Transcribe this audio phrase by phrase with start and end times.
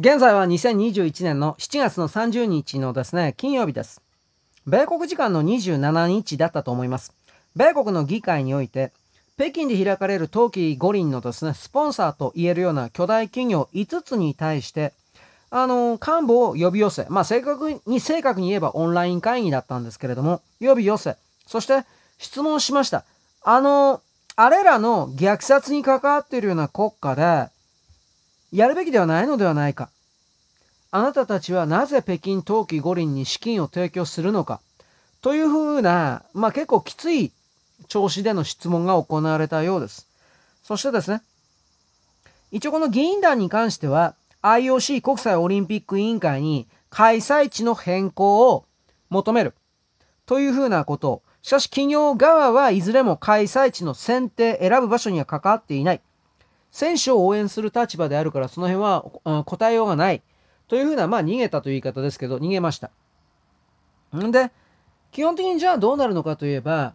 [0.00, 4.00] 現在は2021年の7月の30日のですね、金曜日です。
[4.66, 7.12] 米国時間の27日だったと思います。
[7.54, 8.92] 米国の議会において、
[9.36, 14.94] 北京で開かれる冬季五輪のですね、スポンサーと言えるような巨大企業5つに対して、
[15.50, 21.84] あの、幹部を呼び寄せ、まあ正確に、正確に言えばオンライン会議だったんですけれども、呼び寄せ、そして
[22.16, 23.04] 質問しました。
[23.42, 24.00] あの、
[24.34, 27.50] あれらの虐殺に関わっているような国家で、
[28.52, 29.90] やるべきではないのではないか。
[30.90, 34.60] あなたたちはなぜ北京冬季五輪に資金を提供するのか。
[35.22, 37.32] というふうな、まあ結構きつい
[37.88, 40.08] 調子での質問が行われたようです。
[40.64, 41.22] そしてですね、
[42.50, 48.64] 一応この議員団に関しては、IOC 国際オリンピック委員会に開催地の変更を
[49.10, 49.54] 求める
[50.26, 56.00] というふうなことを、しかし企業側はいずれも開催地の選定、選ぶ場所には関わっていない。
[56.70, 60.22] 選手を応援する立場であるからその辺は答えようがない。
[60.70, 62.92] というふうな、まあ逃げたという言い方ですけど、逃げました。
[64.16, 64.52] んで、
[65.10, 66.94] 基本的にじゃあどうなるのかといえば、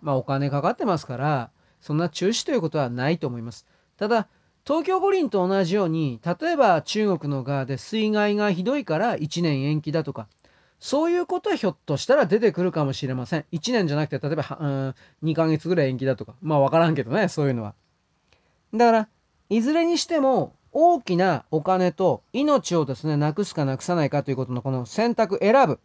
[0.00, 1.50] まあお金かかってますから、
[1.82, 3.66] そんな中止ということはないと思います。
[3.98, 4.28] ただ、
[4.66, 10.26] 東京五輪と同じように、例えば中国の側で水害がひどいから1年延期だとか、
[10.80, 13.44] そういうことはひょっとしたら出てくるかもしれません。
[13.52, 14.94] 1年じゃなくて、例えば、うん、
[15.30, 16.34] 2ヶ月ぐらい延期だとか。
[16.40, 17.74] まあわからんけどね、そういうのは。
[18.74, 19.08] だから、
[19.48, 25.80] いずれにしても、大きなお金と命をですね、なくすかなくさないかということのこの選択、選ぶ。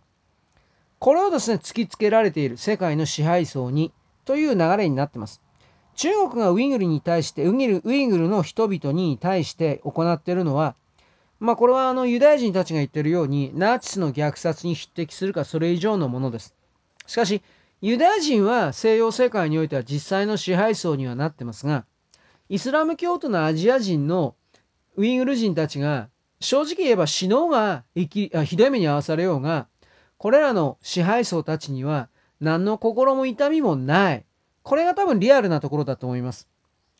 [0.99, 3.93] これをですね、突きつけられている世界の支配層に
[4.25, 5.41] という流れになってます。
[5.95, 10.75] 中国がウイグルに対して、ウイグルウイグルの人々に対して行っているのは、
[11.39, 16.53] まあこれはあのユダヤ人たちが言ってるように、ナチスの虐殺に匹敵するかそれ以上のものです。
[17.07, 17.41] しかし、
[17.81, 21.85] ユダヤ人は西洋世界においては実際の支配層にはなってますが、
[22.51, 24.35] イスラム教徒のアジア人の
[24.97, 26.09] ウイグル人たちが、
[26.41, 29.67] 正直言えば死のうがきあひどい目に遭わされようが、
[30.17, 32.09] これらの支配層たちには
[32.41, 34.25] 何の心も痛みもない。
[34.63, 36.49] これが多分リアルなところだと思います。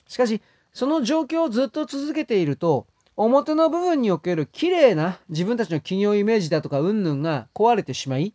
[0.08, 2.88] しかし、その状況をずっと続けていると、
[3.18, 8.34] 表の部分における綺麗な自分たちの企業イメージだとか云々が壊れてしまい、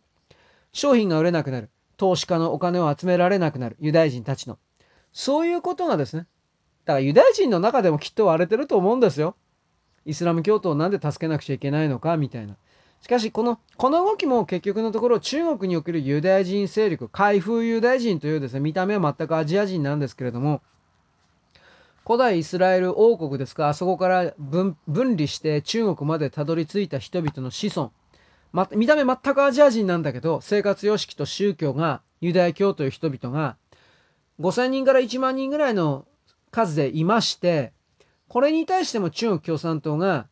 [0.71, 1.71] 商品が売れなくなる。
[1.97, 3.75] 投資家のお金を集められなくなる。
[3.79, 4.59] ユダヤ人たちの。
[5.13, 6.27] そういうことがですね。
[6.87, 9.35] だからユダヤ人の中でもきっと割れてると思うんですよ。
[10.05, 12.55] イスラム教徒をなんで助けなくちゃいけないのかみたいな。
[13.01, 20.61] しかし、この、この動きも結局のところ中国におけるユダヤ人勢力、海風ユダヤ人というですね、見た目は全くアジア人なんですけれども、
[22.05, 27.91] 古代イスラエル王国ですか、あそこから分離して中国までたどり着いた人々の子孫。
[28.53, 33.57] ま、見た目全くアジア人なんだけど、生活様式と宗教がユダヤ教という人々が
[34.39, 36.05] 5000人から1万人ぐらいの
[36.51, 37.73] 数でいまして、
[38.27, 40.27] これに対しても中国共産党が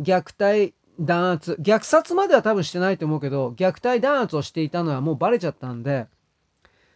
[0.00, 6.06] 虐待、弾圧、虐殺までは多分してないと思うけど、虐待弾圧をしていたのはもうバレちゃったんで、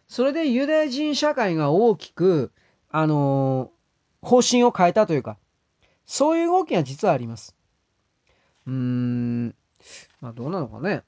[0.09, 2.53] それでユダヤ人社会が大きく、
[2.91, 5.39] あのー、方針を変えたというか、
[6.05, 7.55] そういう動きが実はあります。
[8.67, 9.55] うーん、
[10.21, 11.05] まあどうなのかね。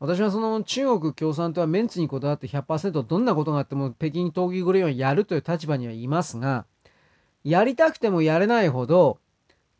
[0.00, 6.66] 私はその中国共産党はメンツにこだわって100%どんなことがあっても北京闘技グレーをやるという立場にはいますが、
[7.42, 9.18] やりたくてもやれないほど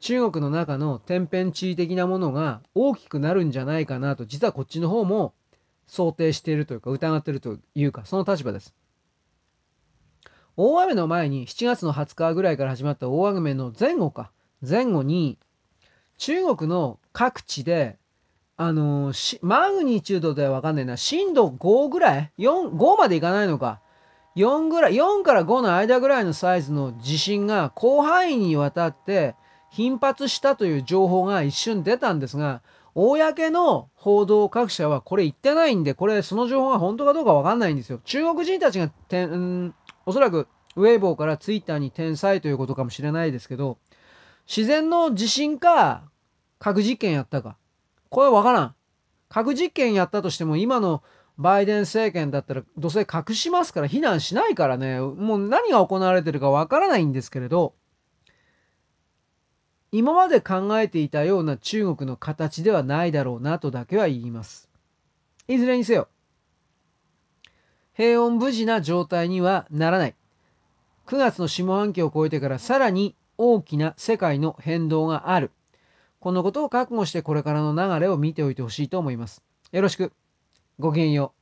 [0.01, 5.35] 中国の中の天変地異的なものが大きくなるんじゃないかなと実はこっちの方も
[5.87, 8.75] 想定しているというか疑っているというかその立場です。
[10.57, 14.33] 大雨の前に7月の20日ぐらいから始まった大雨の前後か
[14.69, 15.39] 前後に
[16.17, 17.97] 中国の各地で
[18.61, 20.97] あのー、マグニチュードではわかんないな。
[20.97, 23.81] 震度5ぐらい ?4、5までいかないのか。
[24.35, 29.37] 4ぐらい、4から5の間ぐらいのサイズの地震が広範囲にわたって
[29.71, 32.61] 頻発したという情報が一瞬出たんですが、
[32.97, 38.01] 公の報道各社はこれ言ってないんで、これその情報が本当かどうかわかんないんですよ。
[38.05, 39.73] 中国人たちがてん、
[40.05, 43.79] おそらくウェイボーからツイッターに転載ということかもしれないですけど、
[44.49, 46.03] 自然の地震か
[46.59, 47.57] 核実験やったか。
[48.11, 48.75] これわからん。
[49.29, 51.03] 核実験やったとしても今の
[51.37, 57.75] バイデン政権だったらどうせ隠しますから非難しないからね、もう何が行われてるかわからないんですけれど、
[59.93, 64.69] 今まで考えていたような中国の形ではないだろうなとだけは言います。
[65.47, 66.09] いずれにせよ、
[67.95, 70.15] 平穏無事な状態にはならない。
[71.07, 75.53] 9月の下半期を超えてからさらに大きな世界の変動がある。
[76.21, 79.43] このことを覚悟してこれからの流れを見ておいてほしいと思います。
[79.71, 80.13] よろしく。
[80.79, 81.38] ごきげんよう。